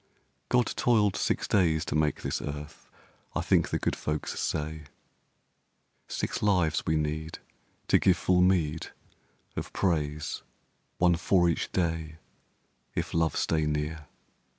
[0.49, 2.89] God toiled six days to make this earth,
[3.35, 4.85] I think the good folks say—
[6.07, 7.37] Six lives we need
[7.87, 8.87] to give full meed
[9.55, 12.17] Of praise—one for each day
[12.95, 14.07] (If love stay near).